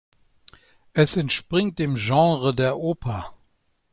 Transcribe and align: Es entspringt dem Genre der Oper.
Es 0.95 1.15
entspringt 1.15 1.77
dem 1.77 1.93
Genre 1.95 2.55
der 2.55 2.79
Oper. 2.79 3.35